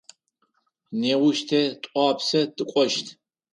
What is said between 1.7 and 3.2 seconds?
Тӏуапсэ тыкӏощт.